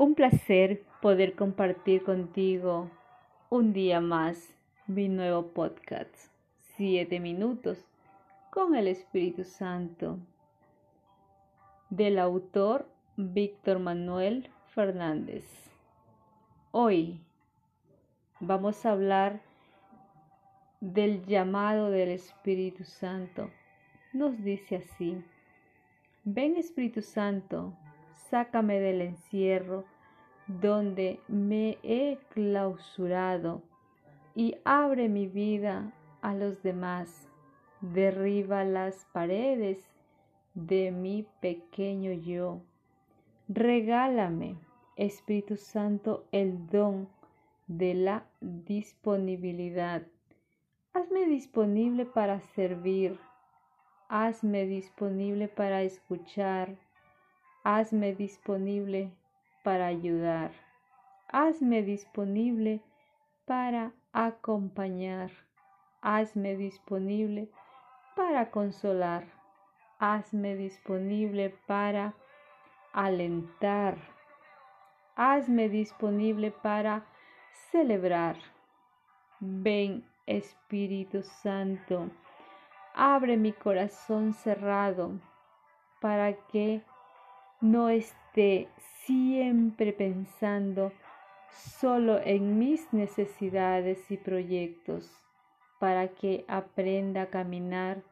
[0.00, 2.90] Un placer poder compartir contigo
[3.50, 6.08] un día más mi nuevo podcast,
[6.74, 7.84] Siete Minutos
[8.48, 10.18] con el Espíritu Santo,
[11.90, 12.88] del autor
[13.18, 15.44] Víctor Manuel Fernández.
[16.70, 17.20] Hoy
[18.40, 19.42] vamos a hablar
[20.80, 23.50] del llamado del Espíritu Santo.
[24.14, 25.22] Nos dice así,
[26.24, 27.74] ven Espíritu Santo,
[28.30, 29.84] sácame del encierro
[30.46, 33.62] donde me he clausurado
[34.34, 37.28] y abre mi vida a los demás.
[37.80, 39.78] Derriba las paredes
[40.54, 42.60] de mi pequeño yo.
[43.48, 44.56] Regálame,
[44.96, 47.08] Espíritu Santo, el don
[47.66, 50.02] de la disponibilidad.
[50.92, 53.18] Hazme disponible para servir.
[54.08, 56.76] Hazme disponible para escuchar
[57.72, 59.12] Hazme disponible
[59.62, 60.50] para ayudar.
[61.28, 62.80] Hazme disponible
[63.46, 65.30] para acompañar.
[66.02, 67.48] Hazme disponible
[68.16, 69.22] para consolar.
[70.00, 72.14] Hazme disponible para
[72.92, 73.96] alentar.
[75.14, 77.04] Hazme disponible para
[77.70, 78.36] celebrar.
[79.38, 82.10] Ven Espíritu Santo,
[82.94, 85.20] abre mi corazón cerrado
[86.00, 86.82] para que
[87.60, 88.68] no esté
[89.04, 90.92] siempre pensando
[91.50, 95.10] solo en mis necesidades y proyectos
[95.78, 98.02] para que aprenda a caminar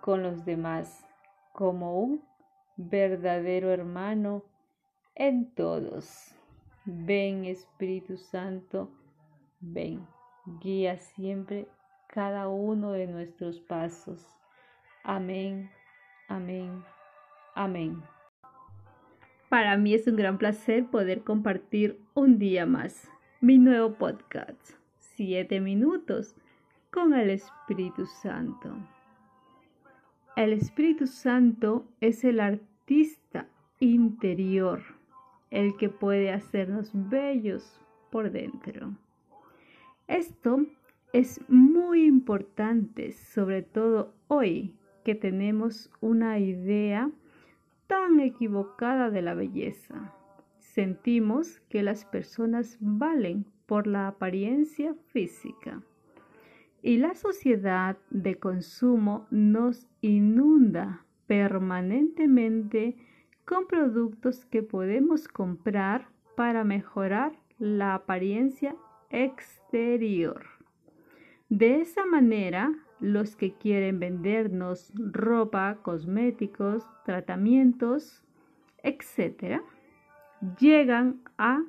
[0.00, 1.06] con los demás
[1.52, 2.24] como un
[2.76, 4.42] verdadero hermano
[5.14, 6.34] en todos.
[6.84, 8.90] Ven Espíritu Santo,
[9.60, 10.06] ven,
[10.60, 11.68] guía siempre
[12.06, 14.26] cada uno de nuestros pasos.
[15.04, 15.70] Amén,
[16.28, 16.82] amén,
[17.54, 18.02] amén.
[19.50, 25.60] Para mí es un gran placer poder compartir un día más mi nuevo podcast, Siete
[25.60, 26.36] Minutos
[26.92, 28.76] con el Espíritu Santo.
[30.36, 33.48] El Espíritu Santo es el artista
[33.80, 34.82] interior,
[35.50, 37.80] el que puede hacernos bellos
[38.12, 38.94] por dentro.
[40.06, 40.64] Esto
[41.12, 47.10] es muy importante, sobre todo hoy que tenemos una idea
[47.90, 50.14] tan equivocada de la belleza.
[50.58, 55.82] Sentimos que las personas valen por la apariencia física.
[56.82, 62.96] Y la sociedad de consumo nos inunda permanentemente
[63.44, 68.76] con productos que podemos comprar para mejorar la apariencia
[69.10, 70.59] exterior.
[71.50, 78.22] De esa manera, los que quieren vendernos ropa, cosméticos, tratamientos,
[78.84, 79.60] etc.,
[80.60, 81.64] llegan a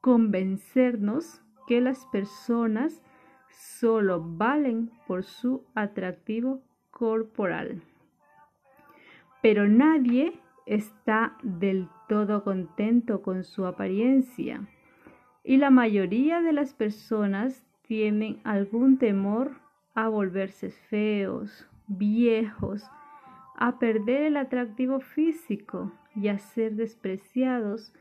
[0.00, 3.02] convencernos que las personas
[3.50, 6.62] solo valen por su atractivo
[6.92, 7.82] corporal.
[9.42, 14.68] Pero nadie está del todo contento con su apariencia
[15.42, 19.56] y la mayoría de las personas tienen algún temor
[19.94, 22.84] a volverse feos, viejos,
[23.56, 27.92] a perder el atractivo físico y a ser despreciados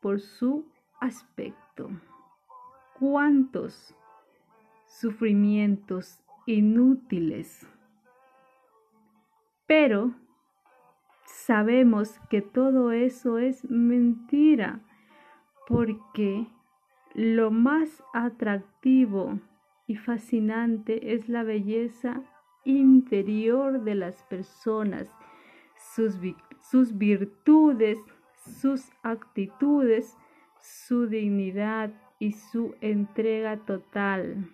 [0.00, 0.66] por su
[0.98, 1.90] aspecto.
[2.98, 3.94] ¿Cuántos
[4.86, 7.68] sufrimientos inútiles?
[9.66, 10.14] Pero
[11.26, 14.80] sabemos que todo eso es mentira
[15.68, 16.46] porque
[17.14, 19.38] lo más atractivo
[19.86, 22.20] y fascinante es la belleza
[22.64, 25.08] interior de las personas,
[25.76, 26.18] sus,
[26.98, 27.98] virtudes,
[28.60, 30.16] sus actitudes,
[30.60, 34.50] su dignidad y su entrega total.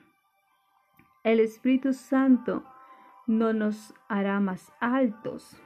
[1.22, 2.64] El Espíritu Santo
[3.26, 5.56] no nos hará más altos,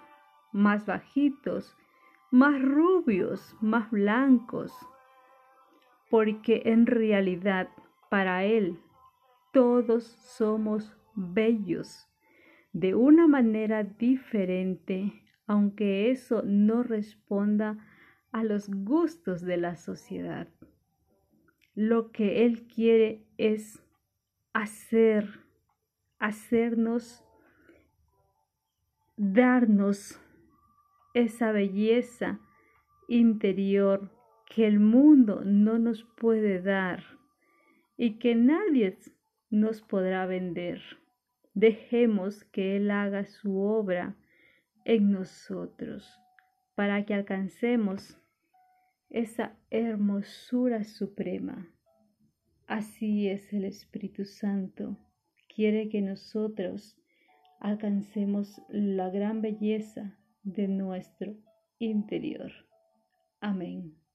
[0.53, 1.77] más bajitos,
[2.31, 4.73] más rubios, más blancos,
[6.15, 7.71] porque en realidad
[8.09, 8.79] para Él
[9.53, 12.09] todos somos bellos
[12.73, 17.85] de una manera diferente, aunque eso no responda
[18.31, 20.47] a los gustos de la sociedad.
[21.75, 23.83] Lo que Él quiere es
[24.53, 25.41] hacer,
[26.21, 27.25] hacernos,
[29.17, 30.21] darnos
[31.13, 32.39] esa belleza
[33.09, 34.13] interior
[34.47, 37.03] que el mundo no nos puede dar
[37.97, 38.99] y que nadie
[39.51, 40.81] nos podrá vender.
[41.55, 44.17] Dejemos que Él haga su obra
[44.85, 46.21] en nosotros
[46.75, 48.19] para que alcancemos
[49.11, 51.69] esa hermosura suprema.
[52.67, 54.97] Así es el Espíritu Santo.
[55.55, 56.97] Quiere que nosotros
[57.61, 61.37] alcancemos la gran belleza de nuestro
[61.79, 62.51] interior.
[63.41, 64.04] Amén.